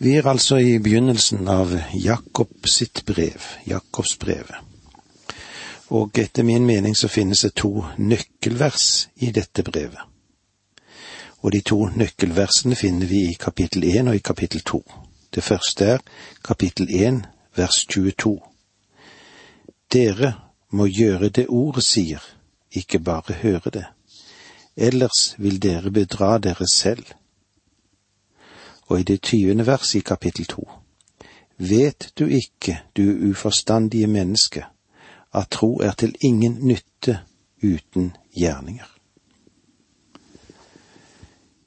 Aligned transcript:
Vi 0.00 0.12
er 0.14 0.26
altså 0.30 0.56
i 0.62 0.76
begynnelsen 0.78 1.48
av 1.50 1.72
Jakob 1.98 2.68
sitt 2.70 3.00
brev, 3.06 3.42
Jakobsbrevet. 3.66 4.60
Og 5.90 6.20
etter 6.22 6.46
min 6.46 6.66
mening 6.66 6.94
så 6.94 7.10
finnes 7.10 7.42
det 7.42 7.56
to 7.58 7.82
nøkkelvers 7.98 9.08
i 9.26 9.32
dette 9.34 9.64
brevet. 9.66 9.98
Og 11.42 11.50
de 11.50 11.64
to 11.66 11.80
nøkkelversene 11.98 12.78
finner 12.78 13.10
vi 13.10 13.24
i 13.32 13.34
kapittel 13.34 13.88
1 13.90 14.12
og 14.12 14.14
i 14.14 14.22
kapittel 14.22 14.62
2. 14.62 14.82
Det 15.34 15.42
første 15.42 15.90
er 15.96 16.06
kapittel 16.46 16.86
1 16.94 17.22
vers 17.58 17.82
22. 17.90 18.38
Dere 19.90 20.34
må 20.70 20.86
gjøre 20.86 21.34
det 21.34 21.48
ordet 21.48 21.82
sier, 21.82 22.22
ikke 22.70 23.02
bare 23.02 23.42
høre 23.42 23.74
det. 23.74 23.88
Ellers 24.76 25.34
vil 25.38 25.58
dere 25.58 25.90
bedra 25.90 26.36
dere 26.38 26.70
selv 26.70 27.16
og 28.88 29.00
i 29.00 29.02
det 29.02 29.22
tyvende 29.22 29.66
verset 29.66 29.94
i 29.94 30.00
kapittel 30.00 30.44
to. 30.44 30.68
Vet 31.58 32.12
du 32.18 32.26
ikke, 32.26 32.80
du 32.96 33.30
uforstandige 33.30 34.06
menneske, 34.06 34.64
at 35.34 35.48
tro 35.50 35.76
er 35.78 35.92
til 35.92 36.14
ingen 36.20 36.58
nytte 36.62 37.20
uten 37.62 38.16
gjerninger? 38.36 38.86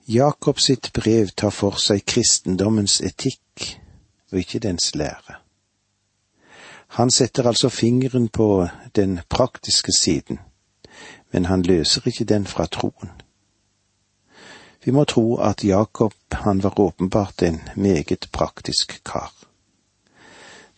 Jakob 0.08 0.60
sitt 0.60 0.94
brev 0.94 1.30
tar 1.38 1.54
for 1.56 1.78
seg 1.80 2.02
kristendommens 2.06 2.98
etikk 3.02 3.68
og 4.32 4.40
ikke 4.40 4.60
dens 4.60 4.96
lære. 4.96 5.38
Han 6.98 7.12
setter 7.12 7.48
altså 7.48 7.70
fingeren 7.70 8.28
på 8.28 8.68
den 8.96 9.20
praktiske 9.30 9.92
siden, 9.92 10.40
men 11.32 11.46
han 11.46 11.62
løser 11.62 12.02
ikke 12.08 12.26
den 12.26 12.46
fra 12.46 12.66
troen. 12.66 13.12
Vi 14.84 14.92
må 14.92 15.06
tro 15.06 15.36
at 15.38 15.64
Jakob, 15.64 16.14
han 16.32 16.60
var 16.64 16.80
åpenbart 16.80 17.42
en 17.42 17.60
meget 17.76 18.32
praktisk 18.32 19.04
kar. 19.04 19.32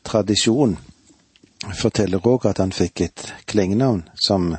Tradisjon 0.03 0.77
forteller 1.71 2.27
òg 2.27 2.49
at 2.49 2.59
han 2.59 2.75
fikk 2.75 3.01
et 3.05 3.23
klengenavn 3.47 4.03
som 4.19 4.49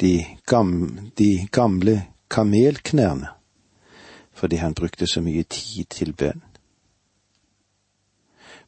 de, 0.00 0.26
gam, 0.44 1.10
de 1.16 1.48
gamle 1.52 2.02
kamelknærne, 2.28 3.32
fordi 4.36 4.56
han 4.60 4.74
brukte 4.74 5.06
så 5.08 5.24
mye 5.24 5.46
tid 5.48 5.88
til 5.88 6.12
bønn. 6.12 6.42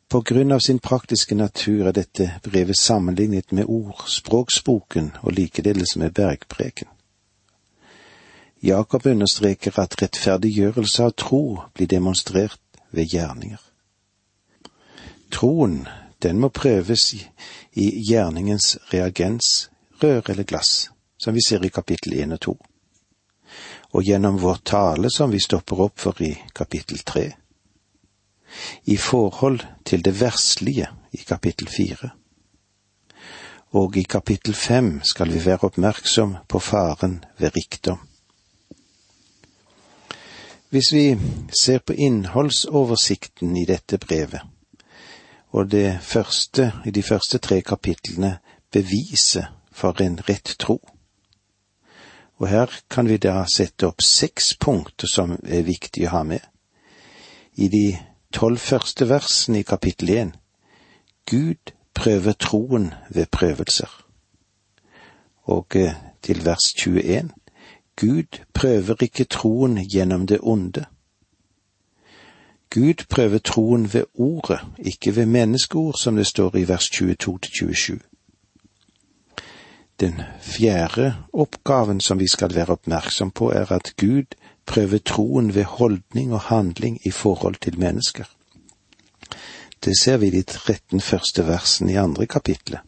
På 0.09 0.23
grunn 0.25 0.53
av 0.57 0.63
sin 0.65 0.79
praktiske 0.81 1.37
natur 1.37 1.91
er 1.91 1.93
dette 1.93 2.31
brevet 2.47 2.79
sammenlignet 2.81 3.53
med 3.53 3.69
ordspråksboken 3.69 5.11
og 5.21 5.35
likedeles 5.37 5.99
med 6.01 6.15
bergpreken. 6.17 6.89
Jakob 8.63 9.07
understreker 9.07 9.79
at 9.79 9.95
rettferdiggjørelse 10.03 11.05
av 11.05 11.13
tro 11.15 11.43
blir 11.75 11.87
demonstrert 11.87 12.61
ved 12.91 13.07
gjerninger. 13.13 13.61
Troen, 15.31 15.85
den 16.23 16.41
må 16.43 16.49
prøves 16.51 17.13
i, 17.15 17.21
gjerningens 17.79 18.79
reagens, 18.91 19.71
rør 20.03 20.31
eller 20.33 20.43
glass, 20.43 20.91
som 21.19 21.35
vi 21.35 21.45
ser 21.47 21.63
i 21.63 21.71
kapittel 21.71 22.19
1 22.19 22.35
og 22.35 22.41
2, 22.41 22.57
og 23.95 24.03
gjennom 24.03 24.41
vår 24.43 24.59
tale 24.67 25.11
som 25.11 25.31
vi 25.31 25.39
stopper 25.39 25.85
opp 25.87 26.01
for 26.01 26.19
i 26.23 26.33
kapittel 26.55 26.99
3, 26.99 27.25
i 28.91 28.97
forhold 28.97 29.63
til 29.85 30.03
det 30.03 30.17
verslige 30.19 30.91
i 31.13 31.23
kapittel 31.23 31.71
4, 31.71 32.11
og 33.79 33.97
i 33.97 34.03
kapittel 34.03 34.55
5 34.55 34.93
skal 35.05 35.31
vi 35.31 35.45
være 35.45 35.71
oppmerksom 35.71 36.37
på 36.49 36.59
faren 36.59 37.21
ved 37.39 37.55
rikdom. 37.55 38.01
Hvis 40.71 40.93
vi 40.93 41.19
ser 41.63 41.79
på 41.79 41.93
innholdsoversikten 41.93 43.57
i 43.57 43.65
dette 43.65 43.99
brevet, 43.99 44.41
og 45.51 45.71
det 45.71 45.99
første 46.03 46.73
i 46.85 46.91
de 46.91 47.03
første 47.03 47.39
tre 47.39 47.63
kapitlene 47.63 48.39
beviset 48.73 49.47
for 49.73 50.03
en 50.05 50.19
rett 50.29 50.57
tro. 50.59 50.77
Og 52.37 52.49
her 52.49 52.75
kan 52.91 53.09
vi 53.09 53.17
da 53.17 53.47
sette 53.49 53.89
opp 53.89 54.05
seks 54.05 54.55
punkter 54.61 55.09
som 55.09 55.39
er 55.43 55.65
viktige 55.65 56.11
å 56.11 56.19
ha 56.19 56.23
med. 56.23 56.45
I 57.57 57.69
de 57.73 57.87
tolv 58.33 58.61
første 58.61 59.09
versene 59.09 59.63
i 59.63 59.67
kapittel 59.67 60.13
én 60.19 60.37
Gud 61.25 61.73
prøver 61.95 62.37
troen 62.37 62.93
ved 63.09 63.27
prøvelser. 63.33 63.91
Og 65.49 65.77
eh, 65.77 65.97
til 66.23 66.45
vers 66.45 66.75
21 66.77 67.33
Gud 68.01 68.39
prøver 68.55 68.95
ikke 69.03 69.25
troen 69.25 69.79
gjennom 69.89 70.27
det 70.27 70.39
onde. 70.43 70.85
Gud 72.71 73.05
prøver 73.09 73.39
troen 73.39 73.95
ved 73.95 74.05
ordet, 74.15 74.61
ikke 74.79 75.17
ved 75.17 75.27
menneskeord, 75.27 75.95
som 76.03 76.17
det 76.17 76.27
står 76.27 76.57
i 76.57 76.69
vers 76.69 76.91
22-27. 76.95 77.99
Den 80.01 80.23
fjerde 80.41 81.15
oppgaven 81.33 82.01
som 82.01 82.19
vi 82.19 82.29
skal 82.29 82.55
være 82.55 82.73
oppmerksom 82.73 83.31
på, 83.31 83.51
er 83.51 83.73
at 83.73 83.93
Gud 83.97 84.37
prøver 84.67 84.99
troen 84.99 85.55
ved 85.55 85.65
holdning 85.65 86.33
og 86.33 86.41
handling 86.41 87.01
i 87.07 87.11
forhold 87.11 87.57
til 87.63 87.79
mennesker. 87.79 88.25
Det 89.85 89.99
ser 90.01 90.17
vi 90.17 90.27
i 90.27 90.31
de 90.31 90.43
13 90.43 91.01
første 91.01 91.47
versene 91.47 91.93
i 91.93 91.97
andre 91.97 92.27
kapitlet. 92.27 92.81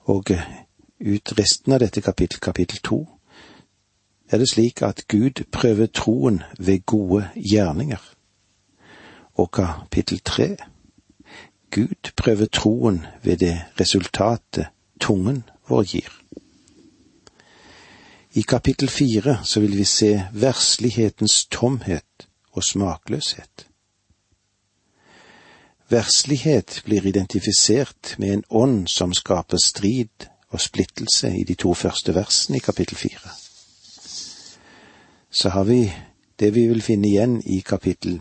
Og 0.00 0.24
ut 1.00 1.38
resten 1.38 1.72
av 1.72 1.78
dette 1.78 2.00
kapittel, 2.00 2.40
kapittel 2.40 2.78
to, 2.78 3.08
er 4.28 4.38
det 4.38 4.48
slik 4.48 4.82
at 4.82 5.08
Gud 5.08 5.44
prøver 5.52 5.86
troen 5.86 6.42
ved 6.58 6.86
gode 6.86 7.28
gjerninger. 7.36 8.14
Og 9.34 9.50
kapittel 9.50 10.20
tre 10.20 10.56
Gud 11.70 12.12
prøver 12.16 12.46
troen 12.46 13.06
ved 13.22 13.36
det 13.36 13.64
resultatet 13.80 14.66
tungen 15.00 15.42
vår 15.68 15.82
gir. 15.82 16.10
I 18.34 18.42
kapittel 18.42 18.88
fire 18.88 19.38
så 19.44 19.60
vil 19.60 19.76
vi 19.76 19.84
se 19.84 20.22
verslighetens 20.32 21.46
tomhet 21.46 22.28
og 22.52 22.64
smakløshet. 22.64 23.66
Verslighet 25.88 26.82
blir 26.84 27.06
identifisert 27.06 28.14
med 28.18 28.32
en 28.32 28.44
ånd 28.50 28.88
som 28.88 29.12
skaper 29.14 29.58
strid 29.64 30.28
og 30.48 30.60
splittelse 30.60 31.36
i 31.36 31.44
de 31.44 31.54
to 31.54 31.74
første 31.74 32.14
versene 32.14 32.56
i 32.56 32.64
kapittel 32.64 32.96
fire 32.96 33.43
så 35.34 35.48
har 35.48 35.64
vi 35.64 35.92
det 36.36 36.50
vi 36.54 36.66
vil 36.68 36.82
finne 36.82 37.08
igjen 37.08 37.40
i 37.46 37.60
kapittel 37.60 38.20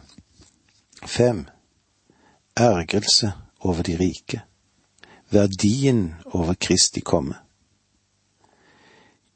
fem. 1.06 1.46
Ergrelse 2.56 3.32
over 3.60 3.84
de 3.84 3.98
rike. 3.98 4.42
Verdien 5.30 6.16
over 6.26 6.54
Kristi 6.54 7.02
komme. 7.02 7.36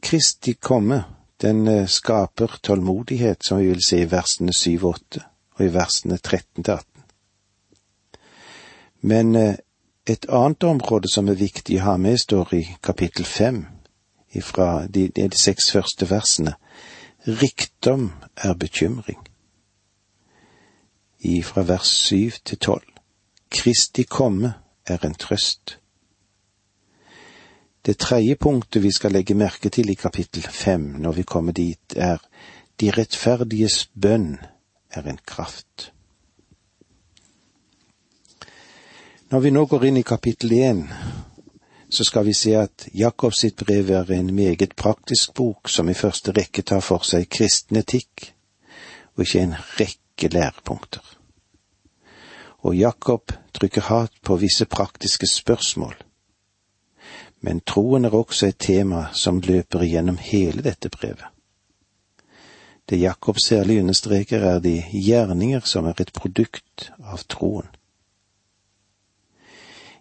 Kristi 0.01 0.53
komme, 0.53 1.03
den 1.41 1.67
eh, 1.67 1.87
skaper 1.87 2.59
tålmodighet, 2.61 3.45
som 3.45 3.57
vi 3.57 3.67
vil 3.67 3.83
se 3.85 4.01
i 4.01 4.09
versene 4.09 4.53
syv 4.53 4.85
og 4.85 4.89
åtte, 4.89 5.23
og 5.57 5.65
i 5.65 5.73
versene 5.73 6.17
13 6.17 6.63
til 6.63 6.73
18. 6.73 6.85
Men 9.01 9.35
eh, 9.35 9.55
et 10.05 10.25
annet 10.29 10.63
område 10.63 11.09
som 11.13 11.29
er 11.29 11.37
viktig 11.37 11.81
å 11.81 11.91
ha 11.91 11.97
med, 11.97 12.17
står 12.17 12.53
i 12.53 12.63
kapittel 12.81 13.25
fem, 13.25 13.65
fra 14.41 14.85
de, 14.87 15.07
de 15.09 15.29
seks 15.33 15.71
første 15.73 16.05
versene. 16.09 16.53
Rikdom 17.27 18.11
er 18.37 18.53
bekymring. 18.53 19.27
I 21.19 21.41
fra 21.43 21.61
vers 21.61 21.87
syv 21.87 22.31
til 22.45 22.57
tolv. 22.57 22.87
Kristi 23.49 24.03
komme 24.03 24.53
er 24.85 25.05
en 25.05 25.15
trøst. 25.15 25.79
Det 27.85 27.97
tredje 27.97 28.35
punktet 28.35 28.83
vi 28.83 28.91
skal 28.91 29.11
legge 29.11 29.33
merke 29.33 29.69
til 29.69 29.89
i 29.89 29.93
kapittel 29.93 30.41
fem 30.43 30.81
når 30.81 31.11
vi 31.11 31.23
kommer 31.23 31.51
dit, 31.51 31.95
er 31.95 32.17
de 32.79 32.91
rettferdiges 32.91 33.89
bønn 34.01 34.37
er 34.91 35.07
en 35.07 35.19
kraft. 35.25 35.91
Når 39.29 39.39
vi 39.39 39.51
nå 39.51 39.65
går 39.65 39.83
inn 39.83 39.97
i 39.97 40.07
kapittel 40.07 40.51
én, 40.51 40.83
så 41.89 42.03
skal 42.03 42.25
vi 42.25 42.33
se 42.33 42.55
at 42.59 42.87
Jakobs 42.93 43.39
sitt 43.39 43.55
brev 43.65 43.91
er 43.91 44.11
en 44.11 44.33
meget 44.35 44.75
praktisk 44.75 45.33
bok 45.33 45.69
som 45.69 45.89
i 45.89 45.95
første 45.95 46.33
rekke 46.35 46.61
tar 46.61 46.81
for 46.83 47.05
seg 47.07 47.29
kristen 47.31 47.79
etikk, 47.79 48.33
og 49.15 49.23
ikke 49.23 49.43
en 49.45 49.55
rekke 49.79 50.33
lærepunkter. 50.33 51.05
Og 52.67 52.75
Jakob 52.75 53.31
trykker 53.53 53.87
hat 53.87 54.13
på 54.21 54.35
visse 54.35 54.65
praktiske 54.65 55.27
spørsmål. 55.31 55.95
Men 57.41 57.61
troen 57.61 58.05
er 58.05 58.15
også 58.15 58.49
et 58.49 58.59
tema 58.59 59.07
som 59.13 59.41
løper 59.41 59.85
igjennom 59.85 60.17
hele 60.17 60.65
dette 60.65 60.89
brevet. 60.89 61.29
Det 62.89 62.99
Jakob 62.99 63.39
særlig 63.39 63.79
understreker, 63.79 64.43
er 64.43 64.59
de 64.59 64.83
gjerninger 64.91 65.59
som 65.59 65.85
er 65.85 66.01
et 66.01 66.13
produkt 66.13 66.89
av 67.03 67.23
troen. 67.27 67.67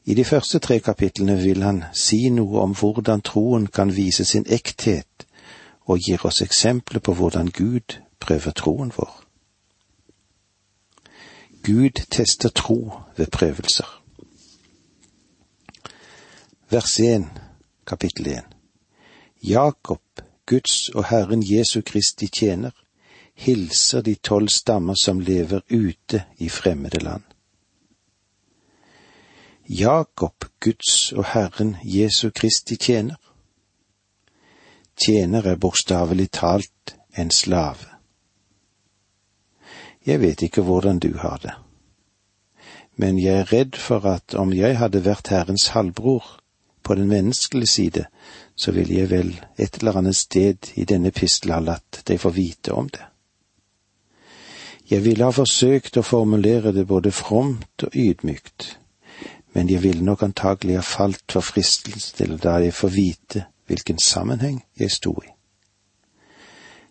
I 0.07 0.15
de 0.15 0.25
første 0.25 0.59
tre 0.59 0.79
kapitlene 0.79 1.35
vil 1.43 1.65
han 1.67 1.81
si 1.91 2.29
noe 2.31 2.61
om 2.63 2.75
hvordan 2.79 3.25
troen 3.27 3.67
kan 3.67 3.91
vise 3.91 4.25
sin 4.25 4.47
ekthet, 4.47 5.27
og 5.91 5.99
gir 5.99 6.23
oss 6.27 6.43
eksempler 6.45 7.03
på 7.03 7.15
hvordan 7.19 7.51
Gud 7.51 7.99
prøver 8.23 8.55
troen 8.55 8.93
vår. 8.95 9.13
Gud 11.67 12.07
tester 12.11 12.55
tro 12.55 12.93
ved 13.17 13.27
prøvelser. 13.35 13.91
Vers 16.71 17.01
1, 17.01 17.27
kapittel 17.87 18.27
1. 18.27 18.57
Jakob, 19.43 20.03
Guds 20.47 20.89
og 20.89 21.09
Herren 21.11 21.43
Jesu 21.43 21.81
Kristi 21.87 22.27
tjener, 22.27 22.71
hilser 23.35 24.01
de 24.07 24.15
tolv 24.15 24.49
stammer 24.49 24.95
som 24.95 25.21
lever 25.21 25.61
ute 25.71 26.25
i 26.39 26.49
fremmede 26.49 27.03
land. 27.03 27.23
Jakob, 29.69 30.45
Guds 30.61 31.13
og 31.13 31.25
Herren 31.33 31.77
Jesu 31.83 32.31
Kristi 32.31 32.77
tjener. 32.77 33.17
Tjener 34.97 35.43
er 35.43 35.57
bokstavelig 35.57 36.31
talt 36.31 36.95
en 37.19 37.31
slave. 37.31 37.91
Jeg 40.07 40.21
vet 40.21 40.43
ikke 40.43 40.63
hvordan 40.63 40.99
du 40.99 41.17
har 41.19 41.41
det, 41.43 41.55
men 42.97 43.19
jeg 43.19 43.41
er 43.41 43.53
redd 43.53 43.77
for 43.77 44.07
at 44.07 44.35
om 44.35 44.55
jeg 44.55 44.79
hadde 44.79 45.05
vært 45.05 45.33
Herrens 45.35 45.69
halvbror 45.75 46.39
på 46.83 46.95
den 46.95 47.09
menneskelige 47.09 47.67
side, 47.67 48.05
så 48.55 48.73
ville 48.73 48.95
jeg 48.95 49.11
vel 49.11 49.35
et 49.59 49.79
eller 49.79 49.99
annet 49.99 50.17
sted 50.17 50.71
i 50.75 50.85
denne 50.85 51.11
pistel 51.11 51.53
ha 51.53 51.59
latt 51.59 52.05
deg 52.07 52.23
få 52.23 52.31
vite 52.31 52.73
om 52.73 52.89
det. 52.89 53.03
Jeg 54.91 55.03
ville 55.05 55.27
ha 55.27 55.35
forsøkt 55.35 55.99
å 55.99 56.07
formulere 56.07 56.71
det 56.73 56.87
både 56.87 57.11
fromt 57.11 57.83
og 57.83 57.97
ydmykt, 57.99 58.77
men 59.57 59.71
jeg 59.71 59.83
ville 59.83 60.05
nok 60.05 60.23
antagelig 60.23 60.75
ha 60.77 60.83
falt 60.85 61.33
for 61.33 61.41
fristelsen 61.41 62.35
da 62.43 62.59
jeg 62.61 62.75
får 62.77 62.91
vite 62.93 63.45
hvilken 63.67 63.99
sammenheng 63.99 64.59
jeg 64.77 64.91
sto 64.91 65.15
i. 65.25 65.31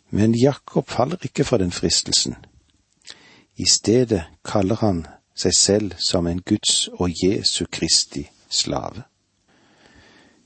Men 0.09 0.33
Jakob 0.33 0.89
faller 0.89 1.21
ikke 1.21 1.45
for 1.45 1.62
den 1.62 1.71
fristelsen. 1.71 2.35
I 3.57 3.69
stedet 3.69 4.23
kaller 4.45 4.81
han 4.81 5.06
seg 5.38 5.53
selv 5.53 5.94
som 6.09 6.25
en 6.27 6.41
Guds 6.41 6.88
og 6.88 7.13
Jesu 7.23 7.65
Kristi 7.71 8.25
slave. 8.50 9.06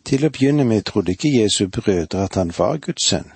Til 0.04 0.28
å 0.28 0.36
begynne 0.36 0.68
med 0.68 0.90
trodde 0.92 1.16
ikke 1.16 1.32
Jesu 1.32 1.70
brødre 1.72 2.28
at 2.28 2.36
han 2.36 2.52
var 2.58 2.84
Guds 2.84 3.08
sønn. 3.14 3.32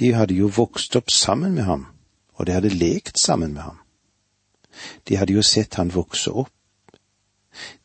De 0.00 0.14
hadde 0.16 0.40
jo 0.40 0.48
vokst 0.56 0.96
opp 0.96 1.12
sammen 1.12 1.52
med 1.52 1.68
ham, 1.68 1.90
og 2.32 2.46
de 2.46 2.56
hadde 2.56 2.72
lekt 2.72 3.20
sammen 3.20 3.52
med 3.52 3.62
ham. 3.62 3.82
De 5.08 5.20
hadde 5.20 5.36
jo 5.36 5.44
sett 5.44 5.76
han 5.76 5.92
vokse 5.92 6.32
opp. 6.32 6.54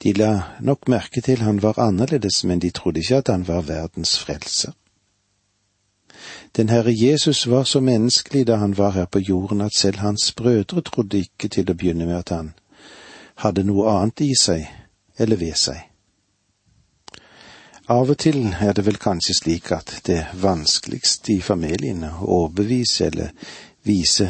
De 0.04 0.14
la 0.14 0.42
nok 0.60 0.88
merke 0.88 1.22
til 1.22 1.42
han 1.42 1.62
var 1.62 1.80
annerledes, 1.80 2.44
men 2.44 2.60
de 2.60 2.70
trodde 2.70 3.00
ikke 3.00 3.22
at 3.24 3.28
han 3.28 3.48
var 3.48 3.62
verdens 3.62 4.20
frelser. 4.20 4.72
Den 6.56 6.70
Herre 6.70 6.94
Jesus 6.94 7.48
var 7.48 7.64
så 7.64 7.80
menneskelig 7.80 8.48
da 8.48 8.56
han 8.56 8.78
var 8.78 8.92
her 8.92 9.06
på 9.06 9.20
jorden 9.20 9.62
at 9.62 9.75
selv 9.78 9.98
hans 9.98 10.31
brødre 10.31 10.81
trodde 10.81 11.18
ikke 11.18 11.48
til 11.48 11.72
å 11.72 11.74
begynne 11.74 12.06
med 12.06 12.20
at 12.20 12.30
han 12.30 12.54
hadde 13.42 13.64
noe 13.66 13.90
annet 13.90 14.22
i 14.22 14.36
seg 14.38 14.68
eller 15.18 15.42
ved 15.42 15.58
seg. 15.58 15.90
Av 17.90 18.10
og 18.10 18.18
til 18.18 18.46
er 18.54 18.72
det 18.78 18.86
vel 18.86 19.02
kanskje 19.02 19.36
slik 19.36 19.72
at 19.75 19.98
det 20.08 20.22
vanskeligste 20.40 21.34
i 21.34 21.42
familien 21.42 22.06
å 22.06 22.22
overbevise 22.22 23.10
eller 23.10 23.34
vise 23.84 24.30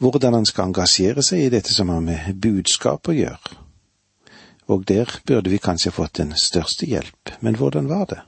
hvordan 0.00 0.34
han 0.34 0.48
skal 0.48 0.70
engasjere 0.70 1.22
seg 1.22 1.44
i 1.44 1.52
dette 1.52 1.70
som 1.74 1.92
har 1.92 2.00
med 2.00 2.40
budskap 2.40 3.12
å 3.12 3.14
gjøre. 3.14 3.59
Og 4.70 4.86
der 4.88 5.10
burde 5.26 5.50
vi 5.50 5.58
kanskje 5.58 5.90
fått 5.90 6.20
den 6.20 6.36
største 6.38 6.86
hjelp, 6.86 7.32
men 7.40 7.56
hvordan 7.58 7.88
var 7.90 8.04
det? 8.06 8.20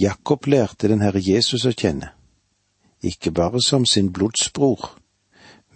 Jakob 0.00 0.46
lærte 0.46 0.88
den 0.90 1.04
Herre 1.04 1.22
Jesus 1.22 1.66
å 1.68 1.70
kjenne, 1.70 2.10
ikke 3.02 3.30
bare 3.30 3.62
som 3.62 3.86
sin 3.86 4.10
blodsbror, 4.12 4.96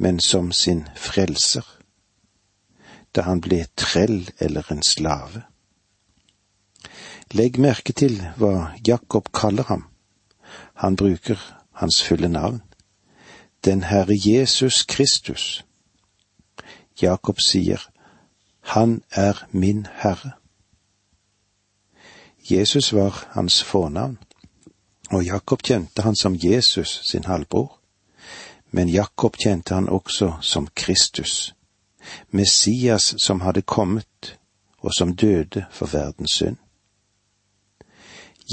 men 0.02 0.18
som 0.20 0.50
sin 0.52 0.88
frelser, 0.98 1.62
da 3.14 3.28
han 3.28 3.40
ble 3.40 3.62
trell 3.78 4.26
eller 4.42 4.66
en 4.74 4.82
slave. 4.82 5.46
Legg 7.30 7.58
merke 7.62 7.94
til 7.94 8.18
hva 8.38 8.72
Jakob 8.86 9.30
kaller 9.32 9.70
ham. 9.70 9.86
Han 10.82 10.96
bruker 10.96 11.38
hans 11.78 12.02
fulle 12.02 12.28
navn. 12.28 12.62
Den 13.64 13.82
Herre 13.82 14.14
Jesus 14.14 14.84
Kristus. 14.84 15.64
Jakob 17.02 17.40
sier, 17.42 17.82
Han 18.66 19.02
er 19.10 19.46
min 19.50 19.86
Herre. 19.92 20.30
Jesus 22.50 22.92
var 22.92 23.28
hans 23.30 23.64
fornavn, 23.64 24.18
og 25.10 25.24
Jakob 25.24 25.62
kjente 25.62 26.02
han 26.02 26.16
som 26.16 26.36
Jesus 26.42 27.02
sin 27.10 27.24
halvbror. 27.24 27.78
Men 28.70 28.88
Jakob 28.88 29.36
kjente 29.36 29.74
han 29.74 29.88
også 29.88 30.32
som 30.40 30.68
Kristus, 30.74 31.54
Messias 32.30 33.14
som 33.18 33.40
hadde 33.40 33.62
kommet, 33.62 34.38
og 34.78 34.90
som 34.98 35.16
døde 35.16 35.64
for 35.70 35.86
verdens 35.86 36.30
synd. 36.30 36.56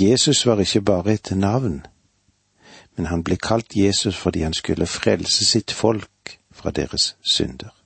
Jesus 0.02 0.46
var 0.46 0.60
ikke 0.60 0.82
bare 0.82 1.14
et 1.14 1.32
navn, 1.36 1.86
men 2.96 3.06
han 3.06 3.24
ble 3.24 3.36
kalt 3.36 3.76
Jesus 3.76 4.18
fordi 4.18 4.42
han 4.42 4.54
skulle 4.54 4.86
frelse 4.86 5.46
sitt 5.46 5.72
folk 5.72 6.40
fra 6.52 6.72
deres 6.72 7.16
synder. 7.22 7.83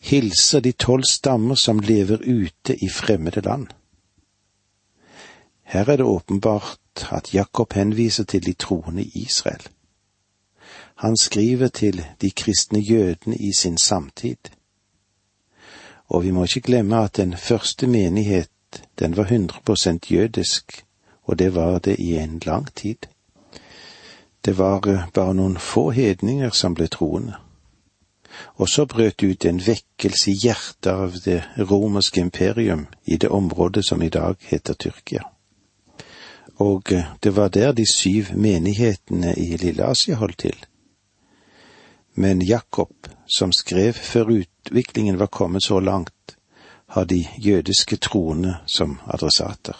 Hilser 0.00 0.60
de 0.60 0.72
tolv 0.72 1.04
stammer 1.10 1.54
som 1.54 1.80
lever 1.80 2.22
ute 2.26 2.76
i 2.84 2.88
fremmede 2.88 3.40
land. 3.40 3.66
Her 5.62 5.88
er 5.88 5.96
det 5.96 6.06
åpenbart 6.06 7.08
at 7.12 7.34
Jakob 7.34 7.72
henviser 7.72 8.24
til 8.24 8.46
de 8.46 8.52
troende 8.52 9.02
i 9.02 9.10
Israel. 9.14 9.68
Han 10.94 11.16
skriver 11.16 11.68
til 11.68 12.06
de 12.20 12.30
kristne 12.30 12.78
jødene 12.78 13.36
i 13.36 13.52
sin 13.58 13.78
samtid. 13.78 14.36
Og 16.08 16.24
vi 16.24 16.30
må 16.30 16.42
ikke 16.42 16.60
glemme 16.60 17.04
at 17.04 17.16
den 17.16 17.36
første 17.36 17.86
menighet 17.86 18.50
den 18.98 19.16
var 19.16 19.24
100% 19.24 19.98
jødisk, 20.12 20.84
og 21.22 21.38
det 21.38 21.54
var 21.54 21.78
det 21.78 21.96
i 21.98 22.16
en 22.16 22.42
lang 22.46 22.74
tid. 22.74 22.96
Det 24.44 24.58
var 24.58 24.88
eh, 24.88 25.08
bare 25.14 25.34
noen 25.34 25.56
få 25.56 25.90
hedninger 25.90 26.50
som 26.50 26.74
ble 26.74 26.86
troende. 26.86 27.36
Og 28.56 28.68
så 28.68 28.86
brøt 28.86 29.22
ut 29.22 29.44
en 29.44 29.60
vekkelse 29.66 30.30
i 30.30 30.38
hjertet 30.44 30.92
av 30.92 31.16
det 31.24 31.42
romerske 31.58 32.20
imperium 32.20 32.86
i 33.04 33.16
det 33.16 33.28
området 33.28 33.84
som 33.86 34.02
i 34.02 34.08
dag 34.08 34.36
heter 34.50 34.74
Tyrkia. 34.74 35.22
Og 36.60 36.92
eh, 36.92 37.04
det 37.22 37.36
var 37.36 37.48
der 37.48 37.72
de 37.72 37.86
syv 37.86 38.34
menighetene 38.34 39.34
i 39.36 39.56
Lilleasia 39.56 40.14
holdt 40.14 40.38
til. 40.38 40.56
Men 42.14 42.42
Jakob, 42.42 43.08
som 43.26 43.52
skrev 43.52 43.92
før 43.92 44.32
utviklingen 44.40 45.18
var 45.18 45.26
kommet 45.26 45.64
så 45.64 45.80
langt, 45.80 46.36
har 46.86 47.04
de 47.04 47.26
jødiske 47.38 47.96
troende 47.96 48.56
som 48.66 48.98
adressater. 49.06 49.76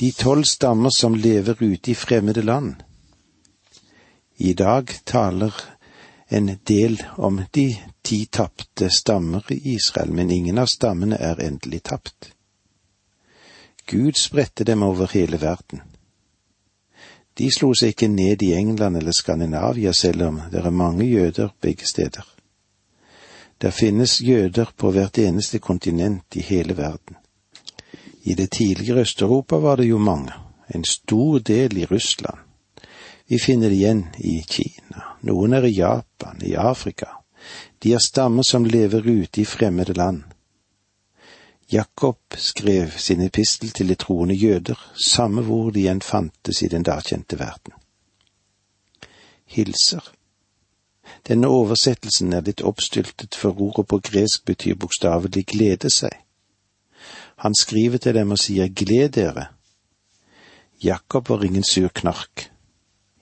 De 0.00 0.12
tolv 0.12 0.44
stammer 0.44 0.90
som 0.90 1.14
lever 1.14 1.58
ute 1.60 1.90
i 1.90 1.94
fremmede 1.94 2.42
land. 2.42 2.74
I 4.36 4.52
dag 4.52 4.86
taler 5.04 5.54
en 6.28 6.58
del 6.64 7.02
om 7.16 7.42
de 7.50 7.78
ti 8.02 8.26
tapte 8.26 8.90
stammer 8.90 9.44
i 9.52 9.74
Israel, 9.74 10.12
men 10.12 10.30
ingen 10.30 10.58
av 10.58 10.66
stammene 10.66 11.16
er 11.16 11.40
endelig 11.40 11.82
tapt. 11.82 12.32
Gud 13.86 14.16
spredte 14.16 14.64
dem 14.64 14.82
over 14.82 15.08
hele 15.12 15.40
verden. 15.40 15.80
De 17.34 17.48
slo 17.54 17.70
seg 17.74 17.94
ikke 17.94 18.10
ned 18.12 18.42
i 18.42 18.52
England 18.58 18.98
eller 18.98 19.14
Skandinavia, 19.16 19.92
selv 19.92 20.26
om 20.26 20.40
det 20.52 20.60
er 20.60 20.74
mange 20.74 21.06
jøder 21.06 21.54
begge 21.60 21.86
steder. 21.86 22.26
Der 23.62 23.70
finnes 23.70 24.20
jøder 24.20 24.72
på 24.76 24.90
hvert 24.90 25.18
eneste 25.18 25.58
kontinent 25.58 26.36
i 26.36 26.42
hele 26.42 26.76
verden. 26.76 27.16
I 28.22 28.34
det 28.34 28.50
tidligere 28.50 29.00
Øst-Europa 29.00 29.56
var 29.56 29.76
det 29.76 29.88
jo 29.88 29.98
mange, 29.98 30.32
en 30.74 30.84
stor 30.84 31.38
del 31.38 31.76
i 31.76 31.84
Russland. 31.84 32.47
Vi 33.28 33.38
finner 33.38 33.68
det 33.68 33.76
igjen 33.76 34.06
i 34.18 34.40
Kina, 34.48 35.04
noen 35.28 35.52
er 35.52 35.66
i 35.68 35.74
Japan, 35.76 36.40
i 36.42 36.54
Afrika. 36.56 37.10
De 37.78 37.92
er 37.94 38.02
stammer 38.02 38.46
som 38.46 38.66
lever 38.66 39.04
ute 39.04 39.42
i 39.42 39.44
fremmede 39.44 39.94
land. 39.94 40.22
Jakob 41.68 42.36
skrev 42.36 42.96
sin 42.96 43.20
epistel 43.20 43.70
til 43.76 43.92
de 43.92 43.98
troende 44.00 44.34
jøder, 44.34 44.78
samme 44.96 45.44
hvor 45.44 45.70
de 45.70 45.84
enn 45.92 46.00
fantes 46.00 46.62
i 46.64 46.70
den 46.72 46.86
da 46.88 46.96
kjente 47.04 47.36
verden. 47.38 47.76
Hilser 49.44 50.14
denne 51.28 51.48
oversettelsen 51.52 52.32
er 52.32 52.44
litt 52.46 52.62
oppstyltet, 52.64 53.36
for 53.36 53.60
ordet 53.60 53.86
på 53.90 54.00
gresk 54.10 54.44
betyr 54.48 54.78
bokstavelig 54.80 55.44
glede 55.52 55.90
seg. 55.92 56.14
Han 57.44 57.54
skriver 57.54 58.02
til 58.02 58.16
dem 58.16 58.34
og 58.34 58.40
sier 58.42 58.70
gled 58.72 59.14
dere. 59.16 59.48
Jakob 60.82 61.28
var 61.28 61.44
ingen 61.44 61.64
sur 61.64 61.90
knark. 61.94 62.48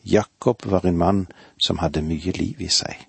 Jakob 0.07 0.67
var 0.67 0.87
en 0.87 0.99
mann 0.99 1.27
som 1.59 1.79
hadde 1.83 2.05
mye 2.07 2.33
liv 2.37 2.61
i 2.63 2.69
seg. 2.71 3.07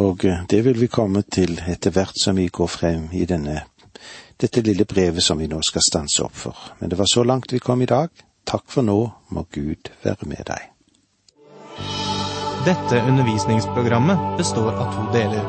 Og 0.00 0.24
eh, 0.24 0.42
det 0.48 0.64
vil 0.66 0.76
vi 0.80 0.90
komme 0.92 1.22
til 1.22 1.56
etter 1.66 1.94
hvert 1.94 2.18
som 2.20 2.36
vi 2.36 2.50
går 2.52 2.68
frem 2.68 3.08
i 3.16 3.24
denne, 3.24 3.62
dette 4.36 4.62
lille 4.62 4.84
brevet 4.84 5.24
som 5.24 5.40
vi 5.40 5.48
nå 5.48 5.62
skal 5.64 5.86
stanse 5.86 6.22
opp 6.24 6.36
for. 6.36 6.56
Men 6.80 6.92
det 6.92 7.00
var 7.00 7.08
så 7.10 7.24
langt 7.24 7.52
vi 7.52 7.62
kom 7.64 7.82
i 7.82 7.88
dag. 7.88 8.12
Takk 8.44 8.68
for 8.68 8.84
nå, 8.84 8.98
må 9.32 9.46
Gud 9.52 9.90
være 10.04 10.28
med 10.28 10.44
deg. 10.52 10.68
Dette 12.66 13.00
undervisningsprogrammet 13.08 14.36
består 14.36 14.74
av 14.74 14.92
to 14.92 15.06
deler. 15.16 15.46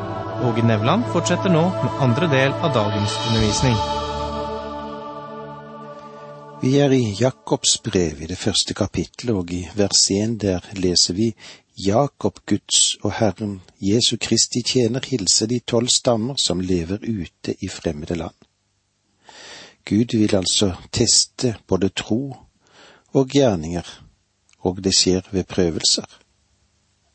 Åge 0.48 0.64
Nevland 0.64 1.04
fortsetter 1.12 1.52
nå 1.52 1.66
med 1.82 1.98
andre 2.00 2.30
del 2.32 2.56
av 2.62 2.72
dagens 2.74 3.18
undervisning. 3.28 3.76
Vi 6.62 6.76
er 6.78 6.92
i 6.94 7.16
Jakobs 7.18 7.80
brev 7.82 8.20
i 8.22 8.26
det 8.30 8.36
første 8.38 8.74
kapittelet, 8.78 9.34
og 9.34 9.48
i 9.50 9.64
vers 9.74 10.04
1 10.14 10.36
der 10.40 10.62
leser 10.78 11.16
vi 11.18 11.32
Jakob, 11.74 12.36
Guds 12.46 12.94
og 13.02 13.16
Herren 13.18 13.56
Jesu 13.82 14.14
Kristi 14.20 14.62
tjener 14.62 15.02
hilser 15.02 15.50
de 15.50 15.58
tolv 15.58 15.90
stammer 15.90 16.36
som 16.38 16.60
lever 16.62 17.02
ute 17.02 17.56
i 17.58 17.68
fremmede 17.68 18.14
land. 18.14 18.36
Gud 19.90 20.14
vil 20.14 20.36
altså 20.38 20.68
teste 20.92 21.56
både 21.66 21.88
tro 21.88 22.36
og 23.10 23.34
gjerninger, 23.34 23.88
og 24.60 24.84
det 24.84 24.94
skjer 24.94 25.26
ved 25.32 25.44
prøvelser. 25.50 26.06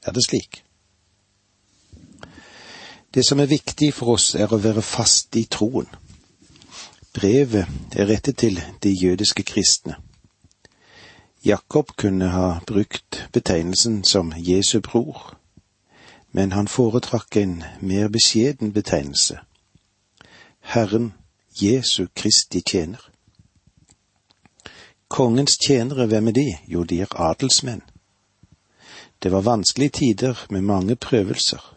Er 0.04 0.12
det 0.12 0.26
slik? 0.28 0.64
Det 3.14 3.24
som 3.24 3.40
er 3.40 3.48
viktig 3.48 3.94
for 3.94 4.18
oss, 4.18 4.36
er 4.36 4.52
å 4.52 4.60
være 4.60 4.84
fast 4.84 5.40
i 5.40 5.46
troen. 5.48 5.88
Brevet 7.18 7.66
er 7.96 8.06
rettet 8.06 8.38
til 8.38 8.62
de 8.84 8.90
jødiske 9.04 9.44
kristne. 9.44 9.96
Jakob 11.46 11.92
kunne 11.98 12.28
ha 12.30 12.60
brukt 12.68 13.30
betegnelsen 13.34 14.04
som 14.04 14.34
Jesu 14.38 14.80
bror, 14.80 15.38
men 16.32 16.52
han 16.52 16.68
foretrakk 16.68 17.38
en 17.38 17.64
mer 17.82 18.08
beskjeden 18.08 18.74
betegnelse. 18.74 19.40
Herren 20.60 21.14
Jesu 21.62 22.06
Kristi 22.16 22.62
tjener. 22.62 23.10
Kongens 25.08 25.58
tjenere, 25.58 26.06
hvem 26.06 26.28
er 26.28 26.32
de? 26.32 26.58
Jo, 26.68 26.84
de 26.84 27.02
er 27.02 27.20
adelsmenn. 27.20 27.82
Det 29.24 29.32
var 29.32 29.42
vanskelige 29.42 29.90
tider 29.90 30.46
med 30.50 30.62
mange 30.62 30.96
prøvelser. 30.96 31.74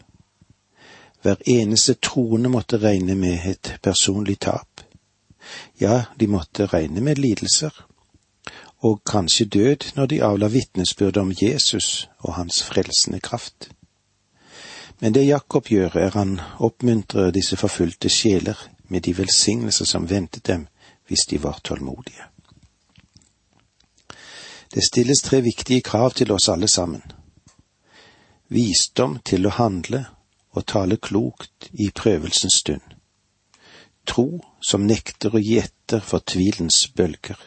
Hver 1.22 1.36
eneste 1.46 1.94
troende 1.94 2.48
måtte 2.48 2.78
regne 2.78 3.14
med 3.14 3.38
et 3.46 3.78
personlig 3.82 4.38
tap. 4.40 4.69
Ja, 5.80 6.04
de 6.20 6.26
måtte 6.26 6.66
regne 6.66 7.00
med 7.00 7.18
lidelser, 7.18 7.70
og 8.80 9.02
kanskje 9.04 9.44
død 9.44 9.92
når 9.96 10.06
de 10.06 10.22
avla 10.24 10.48
vitnesbyrd 10.48 11.16
om 11.16 11.32
Jesus 11.42 12.08
og 12.18 12.34
hans 12.34 12.62
frelsende 12.62 13.20
kraft. 13.20 13.70
Men 15.00 15.14
det 15.14 15.26
Jakob 15.26 15.68
gjør, 15.68 15.96
er 15.96 16.10
han 16.10 16.40
oppmuntrer 16.58 17.30
disse 17.30 17.56
forfulgte 17.56 18.08
sjeler 18.08 18.56
med 18.88 19.00
de 19.00 19.16
velsignelser 19.18 19.84
som 19.84 20.10
ventet 20.10 20.46
dem 20.46 20.66
hvis 21.08 21.26
de 21.30 21.42
var 21.42 21.60
tålmodige. 21.64 22.24
Det 24.74 24.84
stilles 24.86 25.22
tre 25.22 25.40
viktige 25.40 25.80
krav 25.80 26.10
til 26.10 26.32
oss 26.32 26.48
alle 26.48 26.68
sammen. 26.68 27.02
Visdom 28.48 29.18
til 29.24 29.46
å 29.46 29.56
handle 29.56 30.04
og 30.50 30.66
tale 30.66 30.96
klokt 30.96 31.70
i 31.72 31.90
prøvelsens 31.94 32.60
stund. 32.62 32.89
Tro 34.10 34.40
som 34.60 34.86
nekter 34.90 35.34
å 35.34 35.42
gi 35.42 35.60
etter 35.62 36.02
for 36.02 36.24
tvilens 36.26 36.82
bølger. 36.96 37.38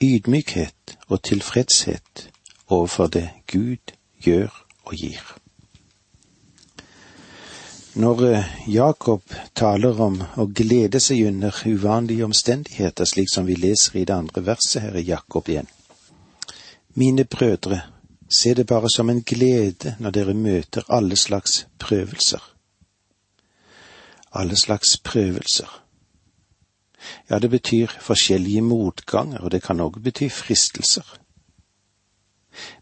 Ydmykhet 0.00 0.96
og 1.08 1.20
tilfredshet 1.28 2.28
overfor 2.70 3.10
det 3.12 3.26
Gud 3.52 3.92
gjør 4.24 4.48
og 4.88 4.94
gir. 4.96 5.20
Når 8.00 8.22
eh, 8.30 8.50
Jakob 8.70 9.22
taler 9.54 10.00
om 10.00 10.20
å 10.38 10.46
glede 10.46 11.00
seg 11.02 11.24
under 11.26 11.56
uvanlige 11.66 12.24
omstendigheter, 12.24 13.04
slik 13.04 13.28
som 13.32 13.48
vi 13.48 13.56
leser 13.58 13.98
i 13.98 14.04
det 14.06 14.14
andre 14.14 14.44
verset 14.46 14.84
her 14.84 14.96
i 14.96 15.08
Jakob 15.08 15.50
igjen. 15.50 15.66
Mine 16.94 17.24
brødre, 17.24 17.80
se 18.30 18.54
det 18.54 18.68
bare 18.70 18.88
som 18.94 19.10
en 19.10 19.24
glede 19.26 19.96
når 19.98 20.14
dere 20.14 20.34
møter 20.38 20.86
alle 20.88 21.18
slags 21.18 21.64
prøvelser. 21.82 22.40
Alle 24.32 24.56
slags 24.56 24.96
prøvelser. 24.98 25.82
Ja, 27.30 27.38
det 27.38 27.50
betyr 27.50 27.86
forskjellige 28.00 28.62
motganger, 28.62 29.38
og 29.38 29.50
det 29.50 29.62
kan 29.62 29.80
også 29.80 30.00
bety 30.00 30.28
fristelser. 30.28 31.16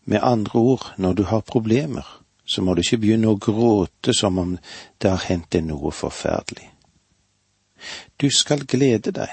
Med 0.04 0.20
andre 0.22 0.58
ord, 0.58 0.94
når 0.96 1.12
du 1.12 1.22
har 1.22 1.40
problemer, 1.40 2.22
så 2.44 2.62
må 2.62 2.74
du 2.74 2.80
ikke 2.80 2.98
begynne 2.98 3.28
å 3.28 3.38
gråte 3.38 4.14
som 4.16 4.38
om 4.38 4.56
det 5.02 5.10
har 5.10 5.24
hendt 5.28 5.52
deg 5.52 5.66
noe 5.68 5.92
forferdelig. 5.92 6.70
Du 8.20 8.30
skal 8.30 8.64
glede 8.66 9.12
deg, 9.12 9.30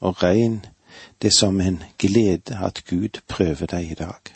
og 0.00 0.22
regn 0.22 0.60
det 1.22 1.34
som 1.34 1.60
en 1.60 1.82
glede 1.98 2.58
at 2.62 2.84
Gud 2.86 3.20
prøver 3.28 3.66
deg 3.66 3.90
i 3.90 3.98
dag. 3.98 4.30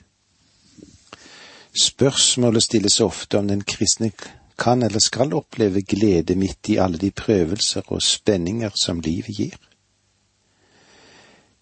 Spørsmålet 1.83 2.63
stilles 2.63 3.01
ofte 3.01 3.39
om 3.39 3.49
den 3.49 3.63
kristne 3.63 4.11
kan 4.59 4.83
eller 4.83 4.99
skal 4.99 5.35
oppleve 5.35 5.83
glede 5.83 6.35
midt 6.37 6.69
i 6.69 6.77
alle 6.77 6.99
de 6.99 7.11
prøvelser 7.11 7.83
og 7.87 8.03
spenninger 8.03 8.71
som 8.83 9.01
livet 9.01 9.37
gir. 9.37 9.59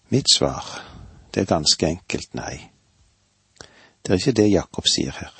Mitt 0.09 0.31
svar, 0.31 0.65
det 1.33 1.41
er 1.41 1.51
ganske 1.51 1.87
enkelt 1.87 2.33
nei. 2.33 2.69
Det 4.01 4.13
er 4.13 4.21
ikke 4.21 4.39
det 4.41 4.51
Jakob 4.51 4.87
sier 4.87 5.11
her. 5.19 5.33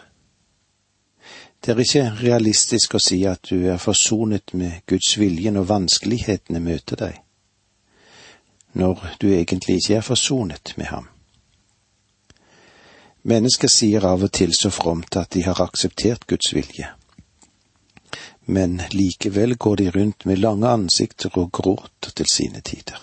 Det 1.63 1.73
er 1.73 1.79
ikke 1.81 2.09
realistisk 2.19 2.93
å 2.95 3.01
si 3.01 3.21
at 3.25 3.47
du 3.49 3.65
er 3.71 3.79
forsonet 3.81 4.53
med 4.53 4.83
Guds 4.85 5.15
vilje 5.17 5.51
når 5.51 5.69
vanskelighetene 5.71 6.59
møter 6.61 6.99
deg, 6.99 7.15
når 8.77 9.01
du 9.21 9.31
egentlig 9.31 9.79
ikke 9.79 9.97
er 9.97 10.05
forsonet 10.05 10.73
med 10.77 10.91
ham. 10.91 11.07
Mennesker 13.27 13.71
sier 13.71 14.05
av 14.05 14.23
og 14.23 14.31
til 14.31 14.53
så 14.55 14.69
fromt 14.71 15.17
at 15.19 15.33
de 15.33 15.41
har 15.47 15.59
akseptert 15.63 16.27
Guds 16.27 16.53
vilje, 16.55 16.91
men 18.47 18.81
likevel 18.91 19.57
går 19.57 19.75
de 19.75 19.89
rundt 19.91 20.25
med 20.25 20.39
lange 20.39 20.69
ansikter 20.69 21.33
og 21.35 21.51
gråter 21.51 22.15
til 22.15 22.29
sine 22.31 22.61
tider. 22.61 23.01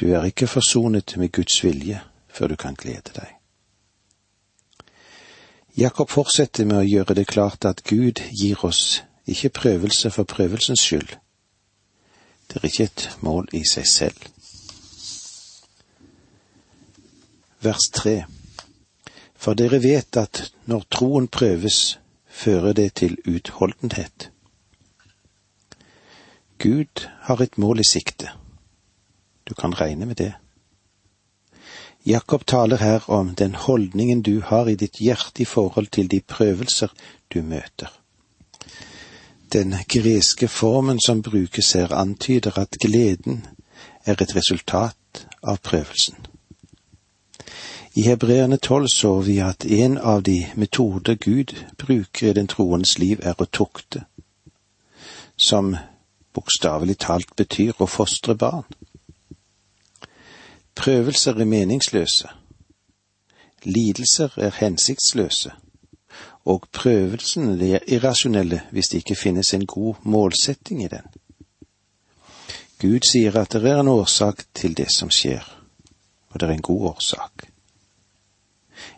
Du 0.00 0.10
er 0.10 0.26
ikke 0.26 0.50
forsonet 0.50 1.14
med 1.16 1.32
Guds 1.32 1.64
vilje 1.64 2.00
før 2.28 2.50
du 2.50 2.56
kan 2.56 2.74
glede 2.74 3.14
deg. 3.14 3.30
Jakob 5.78 6.10
fortsetter 6.10 6.66
med 6.66 6.80
å 6.82 6.86
gjøre 6.86 7.14
det 7.14 7.26
klart 7.30 7.64
at 7.66 7.84
Gud 7.86 8.22
gir 8.34 8.64
oss 8.66 9.02
ikke 9.30 9.54
prøvelse 9.54 10.10
for 10.10 10.26
prøvelsens 10.26 10.82
skyld. 10.82 11.14
Det 12.50 12.58
er 12.58 12.66
ikke 12.68 12.88
et 12.90 13.08
mål 13.22 13.48
i 13.54 13.62
seg 13.66 13.86
selv. 13.86 14.18
Vers 17.62 17.88
tre 17.94 18.24
For 19.34 19.54
dere 19.54 19.78
vet 19.82 20.16
at 20.16 20.40
når 20.66 20.86
troen 20.90 21.26
prøves, 21.28 21.98
fører 22.34 22.72
det 22.72 22.94
til 22.94 23.16
utholdenhet. 23.26 24.30
Gud 26.58 27.06
har 27.20 27.40
et 27.40 27.58
mål 27.58 27.80
i 27.80 27.86
sikte. 27.86 28.30
Du 29.48 29.54
kan 29.54 29.80
regne 29.80 30.06
med 30.06 30.14
det. 30.14 30.32
Jakob 32.06 32.46
taler 32.46 32.76
her 32.76 33.10
om 33.10 33.34
den 33.34 33.54
holdningen 33.54 34.22
du 34.22 34.40
har 34.40 34.68
i 34.68 34.74
ditt 34.74 34.98
hjerte 35.00 35.42
i 35.42 35.44
forhold 35.44 35.86
til 35.86 36.10
de 36.10 36.20
prøvelser 36.20 36.92
du 37.34 37.42
møter. 37.42 37.88
Den 39.52 39.74
greske 39.88 40.48
formen 40.48 41.00
som 41.06 41.22
brukes 41.22 41.72
her, 41.72 41.92
antyder 41.92 42.58
at 42.58 42.76
gleden 42.80 43.46
er 44.04 44.20
et 44.20 44.36
resultat 44.36 45.26
av 45.42 45.60
prøvelsen. 45.62 46.33
I 47.96 48.02
Hebreerne 48.02 48.56
tolv 48.56 48.86
så 48.90 49.20
vi 49.20 49.38
at 49.38 49.64
en 49.64 49.98
av 49.98 50.22
de 50.22 50.46
metoder 50.54 51.14
Gud 51.14 51.54
bruker 51.78 52.30
i 52.30 52.32
den 52.32 52.48
troendes 52.50 52.98
liv, 52.98 53.20
er 53.22 53.38
å 53.38 53.46
tukte, 53.46 54.02
som 55.36 55.76
bokstavelig 56.34 56.96
talt 57.06 57.36
betyr 57.38 57.78
å 57.78 57.86
fostre 57.86 58.34
barn. 58.34 58.66
Prøvelser 60.74 61.38
er 61.38 61.46
meningsløse. 61.46 62.32
Lidelser 63.64 64.34
er 64.42 64.58
hensiktsløse. 64.58 65.54
Og 66.44 66.66
prøvelsene 66.74 67.54
er 67.78 67.86
irrasjonelle 67.86 68.64
hvis 68.74 68.90
det 68.90 69.04
ikke 69.04 69.20
finnes 69.22 69.54
en 69.54 69.66
god 69.66 70.02
målsetting 70.02 70.82
i 70.84 70.90
den. 70.90 71.06
Gud 72.82 73.06
sier 73.06 73.38
at 73.38 73.54
det 73.54 73.70
er 73.70 73.80
en 73.80 73.94
årsak 73.94 74.44
til 74.54 74.74
det 74.76 74.90
som 74.92 75.14
skjer, 75.14 75.46
og 76.34 76.40
det 76.40 76.50
er 76.50 76.58
en 76.58 76.70
god 76.72 76.88
årsak. 76.96 77.53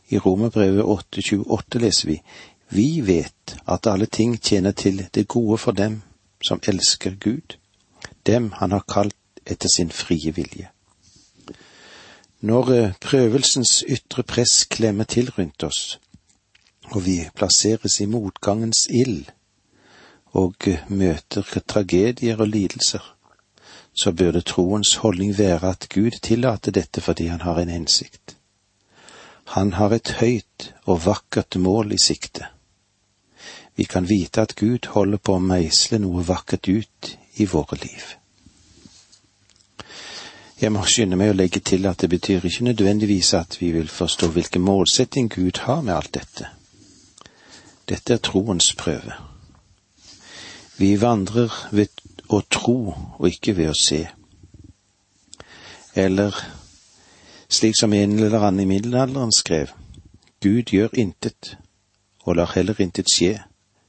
I 0.08 0.18
Romerbrevet 0.18 0.84
8,28 0.84 1.78
leser 1.78 2.08
vi 2.08 2.22
Vi 2.68 3.00
vet 3.00 3.56
at 3.66 3.86
alle 3.86 4.06
ting 4.06 4.38
tjener 4.42 4.72
til 4.72 5.06
det 5.14 5.28
gode 5.28 5.58
for 5.58 5.72
dem 5.72 6.02
som 6.42 6.60
elsker 6.66 7.14
Gud, 7.20 7.56
dem 8.26 8.52
han 8.52 8.72
har 8.72 8.84
kalt 8.88 9.14
etter 9.46 9.68
sin 9.68 9.90
frie 9.90 10.32
vilje. 10.34 10.70
Når 12.40 12.72
eh, 12.72 12.92
prøvelsens 13.00 13.84
ytre 13.88 14.22
press 14.22 14.64
klemmer 14.70 15.04
til 15.04 15.30
rundt 15.38 15.62
oss, 15.62 15.98
og 16.92 17.06
vi 17.06 17.20
plasseres 17.34 18.00
i 18.00 18.06
motgangens 18.06 18.86
ild 18.90 19.30
og 20.36 20.54
eh, 20.66 20.82
møter 20.88 21.42
tragedier 21.66 22.40
og 22.40 22.48
lidelser, 22.48 23.02
så 23.96 24.12
burde 24.12 24.40
troens 24.40 24.94
holdning 24.94 25.38
være 25.38 25.70
at 25.70 25.88
Gud 25.94 26.18
tillater 26.22 26.70
dette 26.70 27.00
fordi 27.00 27.26
han 27.26 27.40
har 27.40 27.58
en 27.62 27.72
hensikt. 27.72 28.36
Han 29.55 29.73
har 29.73 29.95
et 29.95 30.11
høyt 30.21 30.73
og 30.85 31.05
vakkert 31.07 31.57
mål 31.62 31.93
i 31.95 31.99
sikte. 32.03 32.49
Vi 33.76 33.85
kan 33.85 34.09
vite 34.09 34.43
at 34.43 34.57
Gud 34.57 34.88
holder 34.95 35.21
på 35.21 35.37
å 35.37 35.43
meisle 35.43 36.00
noe 36.03 36.25
vakkert 36.26 36.69
ut 36.69 37.11
i 37.37 37.47
våre 37.47 37.76
liv. 37.83 38.17
Jeg 40.57 40.73
må 40.73 40.87
skynde 40.88 41.19
meg 41.21 41.35
å 41.35 41.37
legge 41.37 41.61
til 41.61 41.85
at 41.87 42.00
det 42.00 42.09
betyr 42.09 42.47
ikke 42.49 42.65
nødvendigvis 42.71 43.35
at 43.37 43.59
vi 43.61 43.75
vil 43.75 43.91
forstå 43.93 44.31
hvilken 44.33 44.65
målsetting 44.65 45.29
Gud 45.29 45.61
har 45.67 45.83
med 45.85 45.95
alt 45.95 46.15
dette. 46.17 46.49
Dette 47.87 48.17
er 48.17 48.23
troens 48.25 48.73
prøve. 48.75 49.12
Vi 50.81 50.95
vandrer 51.00 51.53
ved 51.76 51.93
å 52.33 52.41
tro 52.50 52.79
og 52.97 53.29
ikke 53.29 53.53
ved 53.57 53.71
å 53.71 53.76
se. 53.76 54.07
Eller 55.95 56.35
slik 57.49 57.75
som 57.81 57.93
en 57.93 58.19
eller 58.19 58.41
annen 58.41 58.61
i 58.61 58.71
middelalderen 58.71 59.33
skrev, 59.33 59.71
Gud 60.41 60.73
gjør 60.73 60.95
intet 60.95 61.57
og 62.25 62.37
lar 62.37 62.53
heller 62.55 62.81
intet 62.83 63.11
skje 63.12 63.38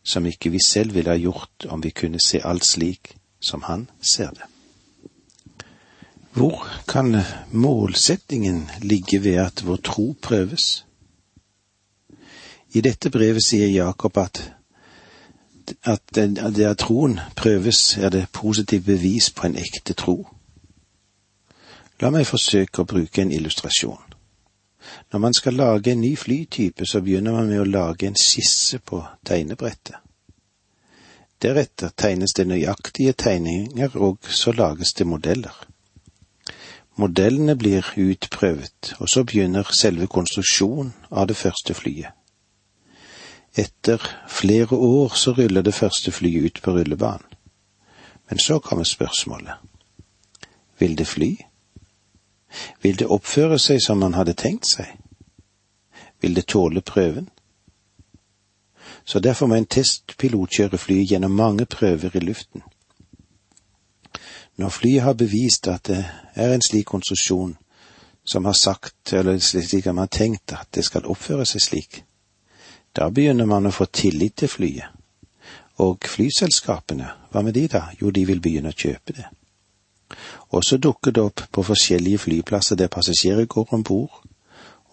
som 0.07 0.25
ikke 0.25 0.51
vi 0.53 0.59
selv 0.63 0.93
ville 0.95 1.11
ha 1.11 1.17
gjort 1.19 1.65
om 1.69 1.83
vi 1.83 1.91
kunne 1.91 2.21
se 2.23 2.39
alt 2.43 2.65
slik 2.65 3.15
som 3.39 3.65
han 3.67 3.89
ser 4.01 4.31
det. 4.31 4.45
Hvor 6.37 6.67
kan 6.87 7.17
målsettingen 7.51 8.69
ligge 8.81 9.23
ved 9.23 9.35
at 9.41 9.65
vår 9.65 9.75
tro 9.83 10.15
prøves? 10.21 10.85
I 12.73 12.81
dette 12.81 13.09
brevet 13.09 13.43
sier 13.43 13.67
Jakob 13.67 14.17
at 14.17 14.53
at 15.83 16.01
det 16.15 16.63
at 16.63 16.77
troen 16.77 17.19
prøves, 17.35 17.97
er 17.97 18.09
det 18.09 18.29
positivt 18.31 18.85
bevis 18.85 19.29
på 19.29 19.47
en 19.47 19.55
ekte 19.55 19.93
tro. 19.93 20.27
La 22.01 22.11
meg 22.13 22.27
forsøke 22.29 22.83
å 22.83 22.89
bruke 22.89 23.21
en 23.23 23.31
illustrasjon. 23.33 24.03
Når 25.11 25.19
man 25.19 25.33
skal 25.33 25.57
lage 25.57 25.91
en 25.91 26.01
ny 26.01 26.15
flytype, 26.17 26.85
så 26.85 27.01
begynner 27.01 27.33
man 27.33 27.49
med 27.49 27.61
å 27.61 27.69
lage 27.69 28.07
en 28.07 28.19
skisse 28.19 28.79
på 28.79 29.01
tegnebrettet. 29.25 29.97
Deretter 31.41 31.89
tegnes 31.93 32.33
det 32.37 32.47
nøyaktige 32.49 33.13
tegninger, 33.13 33.97
og 33.97 34.29
så 34.29 34.51
lages 34.51 34.93
det 34.97 35.07
modeller. 35.07 35.53
Modellene 36.97 37.55
blir 37.55 37.85
utprøvet, 37.97 38.93
og 38.99 39.09
så 39.09 39.23
begynner 39.23 39.69
selve 39.73 40.07
konstruksjonen 40.07 40.93
av 41.11 41.27
det 41.29 41.37
første 41.37 41.73
flyet. 41.77 42.13
Etter 43.57 44.01
flere 44.29 44.77
år 44.77 45.13
så 45.17 45.33
ruller 45.37 45.61
det 45.61 45.73
første 45.73 46.11
flyet 46.11 46.45
ut 46.45 46.61
på 46.61 46.73
rullebanen. 46.77 47.25
Men 48.29 48.39
så 48.39 48.59
kommer 48.59 48.83
spørsmålet. 48.83 49.53
Vil 50.79 50.97
det 50.97 51.07
fly? 51.07 51.35
Vil 52.81 52.99
det 52.99 53.07
oppføre 53.07 53.59
seg 53.59 53.81
som 53.83 53.99
man 53.99 54.15
hadde 54.17 54.33
tenkt 54.37 54.67
seg? 54.67 54.93
Vil 56.21 56.35
det 56.35 56.47
tåle 56.47 56.81
prøven? 56.81 57.29
Så 59.05 59.19
derfor 59.19 59.47
må 59.47 59.55
en 59.55 59.65
testpilot 59.65 60.51
kjøre 60.51 60.77
flyet 60.77 61.11
gjennom 61.11 61.31
mange 61.31 61.65
prøver 61.65 62.15
i 62.15 62.19
luften. 62.19 62.63
Når 64.57 64.69
flyet 64.69 65.03
har 65.03 65.13
bevist 65.13 65.67
at 65.67 65.87
det 65.87 66.03
er 66.35 66.53
en 66.53 66.61
slik 66.65 66.85
konstruksjon 66.85 67.55
som 68.27 68.45
har 68.45 68.53
sagt, 68.53 69.13
eller 69.13 69.39
slik 69.39 69.85
man 69.85 69.97
har 69.97 70.11
tenkt 70.11 70.51
at 70.51 70.67
det 70.75 70.83
skal 70.85 71.05
oppføre 71.07 71.45
seg 71.45 71.63
slik, 71.63 72.03
da 72.91 73.09
begynner 73.09 73.45
man 73.45 73.69
å 73.69 73.71
få 73.71 73.85
tillit 73.85 74.35
til 74.41 74.49
flyet. 74.49 74.89
Og 75.77 76.01
flyselskapene, 76.09 77.11
hva 77.31 77.43
med 77.45 77.53
de 77.53 77.67
da? 77.69 77.83
Jo, 78.01 78.09
de 78.11 78.25
vil 78.25 78.41
begynne 78.41 78.73
å 78.73 78.77
kjøpe 78.77 79.13
det. 79.13 79.27
Og 80.49 80.63
så 80.63 80.77
dukker 80.77 81.11
det 81.11 81.21
opp 81.21 81.41
på 81.51 81.63
forskjellige 81.63 82.23
flyplasser 82.23 82.75
der 82.75 82.87
passasjerer 82.87 83.45
går 83.45 83.73
om 83.75 83.83
bord, 83.83 84.21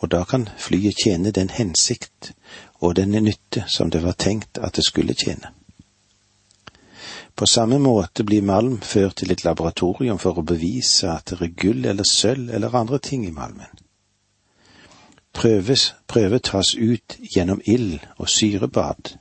og 0.02 0.11
da 0.11 0.25
kan 0.25 0.49
flyet 0.58 0.99
tjene 1.04 1.30
den 1.30 1.50
hensikt 1.50 2.32
og 2.80 2.96
den 2.96 3.14
nytte 3.25 3.64
som 3.68 3.90
det 3.90 4.02
var 4.02 4.18
tenkt 4.18 4.58
at 4.58 4.76
det 4.76 4.84
skulle 4.84 5.14
tjene. 5.14 5.52
På 7.35 7.46
samme 7.46 7.78
måte 7.78 8.24
blir 8.24 8.42
malm 8.42 8.81
ført 8.81 9.16
til 9.16 9.33
et 9.35 9.44
laboratorium 9.44 10.18
for 10.22 10.38
å 10.38 10.46
bevise 10.46 11.11
at 11.11 11.33
det 11.33 11.40
er 11.42 11.57
gull 11.62 11.87
eller 11.90 12.07
sølv 12.07 12.52
eller 12.55 12.76
andre 12.78 12.98
ting 12.98 13.24
i 13.26 13.35
malmen. 13.35 13.70
Prøves, 15.35 15.94
prøve 16.07 16.38
tas 16.38 16.74
ut 16.78 17.16
gjennom 17.18 17.62
ild 17.66 17.98
og 18.18 18.28
syrebad, 18.31 19.16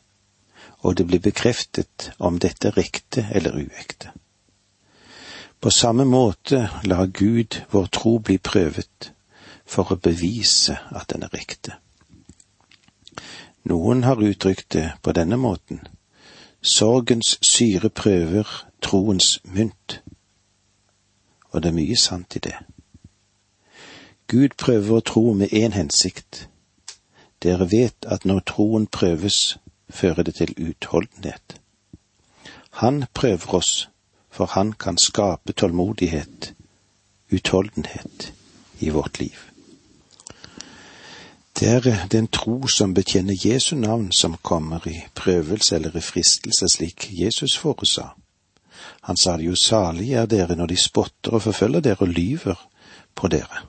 og 0.86 0.98
det 0.98 1.08
blir 1.10 1.24
bekreftet 1.26 2.12
om 2.20 2.38
dette 2.38 2.70
er 2.70 2.78
riktig 2.78 3.26
eller 3.32 3.58
uekte. 3.58 4.14
På 5.64 5.72
samme 5.72 6.04
måte 6.06 6.70
lar 6.84 7.06
Gud 7.06 7.62
vår 7.72 7.86
tro 7.86 8.18
bli 8.20 8.36
prøvet 8.38 9.14
for 9.64 9.94
å 9.94 9.96
bevise 9.96 10.76
at 10.92 11.14
den 11.14 11.24
er 11.24 11.38
ekte. 11.40 11.78
Noen 13.72 14.04
har 14.04 14.20
uttrykt 14.20 14.74
det 14.76 14.90
på 15.02 15.14
denne 15.16 15.38
måten. 15.40 15.80
Sorgens 16.60 17.38
syre 17.48 17.88
prøver 17.90 18.44
troens 18.84 19.40
mynt. 19.44 20.02
Og 21.56 21.64
det 21.64 21.72
er 21.72 21.80
mye 21.80 21.96
sant 21.96 22.36
i 22.36 22.44
det. 22.44 22.58
Gud 24.28 24.60
prøver 24.60 24.98
å 24.98 25.08
tro 25.14 25.26
med 25.32 25.56
én 25.56 25.80
hensikt. 25.80 26.50
Dere 27.40 27.70
vet 27.72 28.04
at 28.12 28.28
når 28.28 28.44
troen 28.52 28.92
prøves, 28.92 29.56
fører 29.88 30.28
det 30.28 30.36
til 30.42 30.54
utholdenhet. 30.60 31.56
Han 32.84 33.06
prøver 33.14 33.56
oss, 33.64 33.88
for 34.34 34.50
han 34.56 34.74
kan 34.74 34.98
skape 34.98 35.54
tålmodighet, 35.54 36.54
utholdenhet, 37.30 38.34
i 38.80 38.90
vårt 38.90 39.20
liv. 39.20 39.38
Det 41.60 41.68
er 41.70 42.08
den 42.12 42.28
tro 42.28 42.68
som 42.68 42.94
betjener 42.94 43.38
Jesu 43.46 43.76
navn 43.76 44.12
som 44.12 44.38
kommer 44.42 44.88
i 44.88 45.04
prøvelse 45.16 45.76
eller 45.76 45.98
i 45.98 46.02
fristelse, 46.02 46.70
slik 46.70 47.08
Jesus 47.12 47.58
foresa. 47.58 48.10
Han 49.02 49.18
sa 49.18 49.38
det 49.38 49.46
jo 49.46 49.56
salig 49.56 50.14
er 50.14 50.26
dere 50.26 50.56
når 50.56 50.74
de 50.74 50.78
spotter 50.78 51.38
og 51.38 51.46
forfølger 51.46 51.80
dere 51.86 52.02
og 52.02 52.08
lyver 52.08 52.58
på 53.16 53.28
dere. 53.28 53.68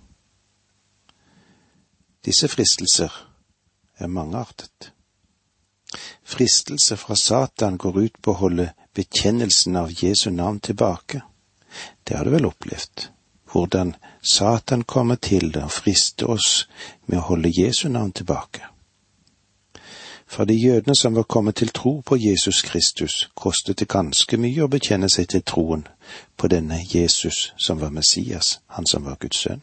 Disse 2.24 2.48
fristelser 2.48 3.12
er 3.98 4.06
mangeartet. 4.06 4.92
Fristelse 6.24 6.96
fra 6.96 7.14
Satan 7.14 7.76
går 7.78 7.98
ut 8.00 8.22
på 8.22 8.32
å 8.32 8.40
holde 8.40 8.70
bekjennelsen 8.94 9.76
av 9.76 9.92
Jesu 9.92 10.30
navn 10.30 10.60
tilbake. 10.60 11.22
Det 12.04 12.16
har 12.16 12.24
du 12.24 12.30
vel 12.30 12.46
opplevd? 12.46 13.08
hvordan 13.54 13.96
Satan 14.32 14.82
kommer 14.82 15.14
til 15.14 15.56
og 15.58 15.70
frister 15.70 16.26
oss 16.26 16.68
med 17.06 17.20
å 17.20 17.26
holde 17.28 17.52
Jesu 17.54 17.88
navn 17.88 18.10
tilbake. 18.12 18.66
For 20.26 20.44
de 20.44 20.56
jødene 20.58 20.96
som 20.98 21.14
var 21.14 21.28
kommet 21.30 21.60
til 21.60 21.70
tro 21.70 22.00
på 22.00 22.16
Jesus 22.18 22.62
Kristus, 22.62 23.30
kostet 23.34 23.78
det 23.78 23.88
ganske 23.88 24.36
mye 24.36 24.64
å 24.64 24.72
bekjenne 24.72 25.10
seg 25.12 25.28
til 25.30 25.44
troen 25.46 25.86
på 26.36 26.50
denne 26.50 26.80
Jesus 26.82 27.52
som 27.56 27.78
var 27.78 27.94
Messias, 27.94 28.58
han 28.66 28.90
som 28.90 29.06
var 29.06 29.20
Guds 29.22 29.44
sønn. 29.46 29.62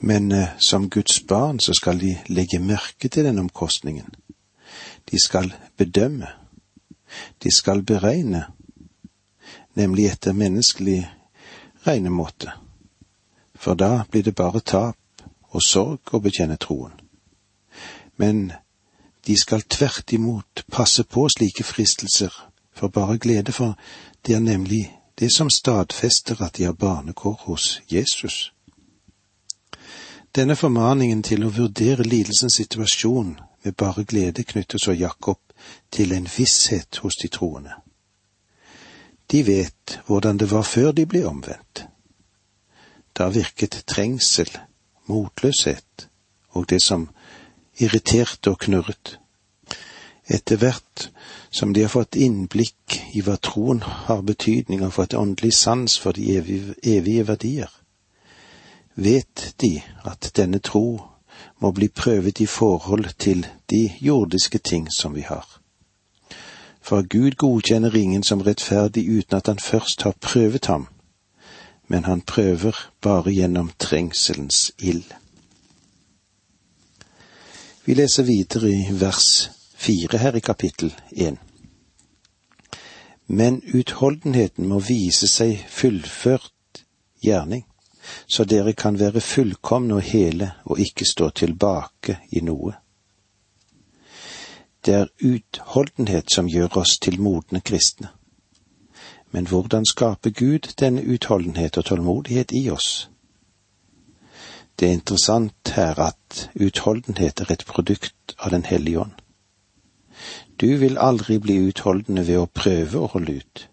Men 0.00 0.32
eh, 0.32 0.56
som 0.58 0.88
Guds 0.88 1.20
barn 1.28 1.60
så 1.60 1.76
skal 1.76 2.00
de 2.00 2.14
legge 2.32 2.62
merke 2.64 3.08
til 3.08 3.28
denne 3.28 3.44
omkostningen. 3.44 4.08
De 5.10 5.20
skal 5.20 5.52
bedømme. 5.76 6.39
De 7.42 7.50
skal 7.50 7.82
beregne, 7.82 8.46
nemlig 9.74 10.06
etter 10.10 10.32
menneskelig 10.32 11.02
regnemåte, 11.86 12.52
for 13.54 13.74
da 13.74 14.04
blir 14.10 14.22
det 14.22 14.34
bare 14.34 14.60
tap 14.60 14.96
og 15.50 15.62
sorg 15.62 16.14
å 16.14 16.20
bekjenne 16.22 16.56
troen. 16.56 16.92
Men 18.16 18.52
de 19.26 19.36
skal 19.36 19.62
tvert 19.62 20.12
imot 20.12 20.64
passe 20.72 21.04
på 21.04 21.26
slike 21.28 21.64
fristelser 21.64 22.32
for 22.72 22.88
bare 22.88 23.18
glede, 23.18 23.52
for 23.52 23.76
det 24.26 24.34
er 24.34 24.40
nemlig 24.40 24.86
det 25.18 25.28
som 25.34 25.50
stadfester 25.50 26.42
at 26.42 26.56
de 26.56 26.64
har 26.64 26.72
barnekår 26.72 27.40
hos 27.44 27.80
Jesus. 27.92 28.52
Denne 30.36 30.56
formaningen 30.56 31.22
til 31.22 31.44
å 31.44 31.52
vurdere 31.52 32.06
lidelsens 32.06 32.56
situasjon 32.60 33.34
med 33.64 33.76
bare 33.76 34.04
glede 34.04 34.44
knytter 34.46 34.78
så 34.78 34.94
Jakob 34.94 35.40
til 35.90 36.12
en 36.12 36.28
visshet 36.36 36.96
hos 37.02 37.16
de 37.16 37.28
troende. 37.28 37.72
De 39.30 39.46
vet 39.46 40.00
hvordan 40.06 40.38
det 40.38 40.50
var 40.50 40.62
før 40.62 40.92
de 40.92 41.06
ble 41.06 41.24
omvendt. 41.26 41.86
Da 43.18 43.28
virket 43.28 43.82
trengsel, 43.86 44.50
motløshet 45.06 46.08
og 46.50 46.70
det 46.70 46.82
som 46.82 47.08
irriterte 47.78 48.50
og 48.50 48.58
knurret. 48.58 49.18
Etter 50.30 50.56
hvert 50.56 51.10
som 51.50 51.74
de 51.74 51.82
har 51.82 51.90
fått 51.90 52.16
innblikk 52.16 53.00
i 53.18 53.22
hva 53.26 53.36
troen 53.42 53.82
har 53.82 54.22
betydning 54.26 54.84
og 54.86 54.94
fått 54.94 55.14
åndelig 55.18 55.52
sans 55.58 55.98
for 55.98 56.14
de 56.14 56.36
evige, 56.36 56.74
evige 56.82 57.26
verdier, 57.26 57.70
vet 58.94 59.54
de 59.62 59.80
at 60.06 60.30
denne 60.36 60.60
tro 60.62 61.00
må 61.60 61.70
bli 61.72 61.88
prøvet 61.88 62.40
i 62.40 62.46
forhold 62.46 63.14
til 63.18 63.46
de 63.70 63.90
jordiske 64.00 64.58
ting 64.58 64.88
som 64.92 65.14
vi 65.14 65.20
har 65.20 65.60
for 66.90 67.02
Gud 67.02 67.30
godkjenner 67.36 67.96
ingen 67.96 68.22
som 68.22 68.40
rettferdig 68.40 69.04
uten 69.08 69.36
at 69.36 69.46
han 69.46 69.58
først 69.58 70.02
har 70.02 70.14
prøvet 70.20 70.66
ham, 70.66 70.88
men 71.88 72.04
han 72.04 72.20
prøver 72.20 72.76
bare 73.00 73.32
gjennom 73.32 73.70
trengselens 73.78 74.72
ild. 74.78 75.04
Vi 77.84 77.94
leser 77.94 78.22
videre 78.22 78.70
i 78.70 78.86
vers 78.90 79.50
fire 79.74 80.18
her 80.18 80.34
i 80.36 80.40
kapittel 80.40 80.94
én. 81.12 81.36
Men 83.26 83.62
utholdenheten 83.74 84.66
må 84.66 84.78
vise 84.78 85.28
seg 85.30 85.62
fullført 85.68 86.84
gjerning, 87.22 87.64
så 88.26 88.44
dere 88.44 88.72
kan 88.72 88.98
være 89.00 89.20
fullkomne 89.20 89.94
og 89.94 90.02
hele 90.02 90.52
og 90.64 90.80
ikke 90.80 91.04
stå 91.04 91.30
tilbake 91.30 92.18
i 92.32 92.40
noe. 92.40 92.74
Det 94.86 94.94
er 94.94 95.12
utholdenhet 95.20 96.32
som 96.32 96.48
gjør 96.48 96.80
oss 96.80 96.98
til 96.98 97.20
modne 97.20 97.60
kristne. 97.60 98.08
Men 99.30 99.46
hvordan 99.46 99.86
skaper 99.86 100.30
Gud 100.30 100.72
denne 100.80 101.04
utholdenhet 101.06 101.76
og 101.78 101.84
tålmodighet 101.84 102.52
i 102.52 102.70
oss? 102.70 103.10
Det 104.80 104.88
er 104.88 104.92
interessant 104.92 105.72
her 105.76 105.98
at 106.00 106.50
utholdenhet 106.56 107.40
er 107.40 107.52
et 107.52 107.64
produkt 107.66 108.34
av 108.38 108.50
Den 108.50 108.64
hellige 108.64 109.00
ånd. 109.00 109.12
Du 110.60 110.76
vil 110.76 110.98
aldri 110.98 111.38
bli 111.38 111.58
utholdende 111.68 112.26
ved 112.26 112.38
å 112.38 112.46
prøve 112.46 112.98
å 112.98 113.10
holde 113.12 113.32
ut, 113.32 113.68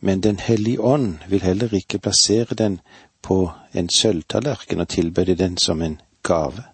men 0.00 0.20
Den 0.20 0.38
hellige 0.38 0.80
ånd 0.80 1.24
vil 1.28 1.42
heller 1.42 1.74
ikke 1.74 1.98
plassere 1.98 2.54
den 2.54 2.80
på 3.22 3.50
en 3.72 3.88
sølvtallerken 3.88 4.80
og 4.80 4.88
tilbede 4.88 5.34
den 5.34 5.58
som 5.58 5.82
en 5.82 6.00
gave. 6.22 6.64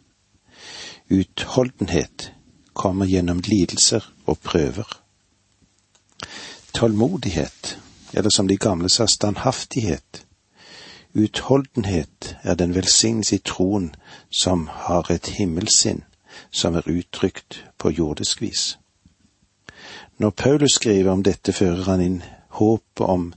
Utholdenhet 1.11 2.33
kommer 2.73 3.07
gjennom 3.07 3.41
lidelser 3.45 4.13
og 4.27 4.39
prøver. 4.39 5.03
Tålmodighet, 6.75 7.79
eller 8.13 8.31
som 8.31 8.49
de 8.49 8.57
gamle 8.57 8.89
sa, 8.89 9.07
standhaftighet. 9.07 10.27
Utholdenhet 11.15 12.37
er 12.43 12.55
den 12.55 12.75
velsignelse 12.75 13.37
i 13.37 13.45
troen 13.45 13.95
som 14.31 14.69
har 14.73 15.11
et 15.11 15.27
himmelsinn 15.27 16.03
som 16.51 16.75
er 16.75 16.89
uttrykt 16.89 17.65
på 17.79 17.91
jordisk 17.91 18.43
vis. 18.43 18.79
Når 20.19 20.31
Paulus 20.31 20.73
skriver 20.73 21.11
om 21.13 21.23
dette, 21.23 21.53
fører 21.53 21.85
han 21.85 22.01
inn 22.01 22.23
håpet 22.49 23.07
om 23.07 23.33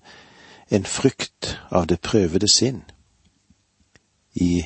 en 0.70 0.86
frykt 0.86 1.58
av 1.72 1.88
det 1.88 2.00
prøvede 2.02 2.48
sinn, 2.48 2.84
i 4.40 4.64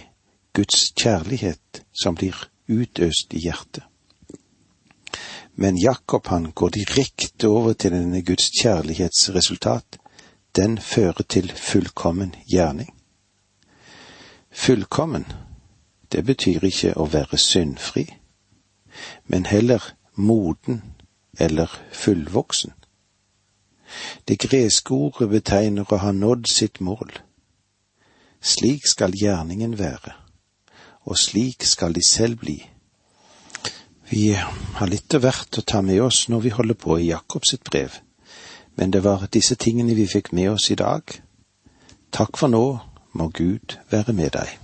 Guds 0.53 0.93
kjærlighet 0.95 1.83
som 2.03 2.15
blir 2.15 2.37
utøst 2.69 3.33
i 3.33 3.39
hjertet. 3.39 3.83
Men 5.55 5.77
Jakob 5.77 6.27
han 6.27 6.51
går 6.51 6.69
direkte 6.69 7.47
over 7.47 7.73
til 7.73 7.91
denne 7.91 8.21
Guds 8.25 8.49
kjærlighetsresultat. 8.61 9.99
Den 10.55 10.77
fører 10.77 11.23
til 11.29 11.51
fullkommen 11.55 12.35
gjerning. 12.49 12.93
Fullkommen, 14.51 15.25
det 16.11 16.25
betyr 16.25 16.63
ikke 16.63 16.93
å 16.97 17.07
være 17.09 17.37
syndfri, 17.37 18.05
men 19.25 19.45
heller 19.45 19.93
moden 20.15 20.83
eller 21.39 21.69
fullvoksen. 21.91 22.73
Det 24.27 24.39
greske 24.39 24.93
ordet 24.93 25.29
betegner 25.29 25.89
å 25.89 26.01
ha 26.01 26.11
nådd 26.11 26.49
sitt 26.49 26.81
mål. 26.81 27.09
Slik 28.43 28.87
skal 28.87 29.15
gjerningen 29.15 29.77
være, 29.79 30.13
og 31.07 31.17
slik 31.17 31.63
skal 31.63 31.95
de 31.95 32.03
selv 32.03 32.41
bli 32.43 32.59
vi 34.13 34.33
har 34.73 34.89
litt 34.91 35.15
av 35.17 35.23
hvert 35.23 35.57
å 35.57 35.63
ta 35.65 35.79
med 35.81 36.01
oss 36.05 36.27
når 36.29 36.41
vi 36.45 36.49
holder 36.53 36.77
på 36.77 36.97
i 36.99 37.07
Jakobs 37.07 37.53
sitt 37.53 37.63
brev, 37.65 37.95
men 38.77 38.91
det 38.93 39.01
var 39.05 39.25
disse 39.33 39.55
tingene 39.57 39.95
vi 39.97 40.05
fikk 40.11 40.29
med 40.37 40.51
oss 40.51 40.69
i 40.69 40.77
dag. 40.77 41.15
Takk 42.13 42.37
for 42.37 42.51
nå, 42.53 42.65
må 43.17 43.31
Gud 43.33 43.77
være 43.89 44.13
med 44.13 44.35
deg. 44.35 44.62